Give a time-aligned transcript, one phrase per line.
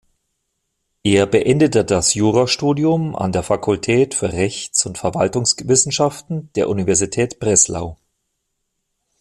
[1.03, 7.97] Er beendete das Jura-Studium an der Fakultät für Rechts- und Verwaltungswissenschaften der Universität Breslau.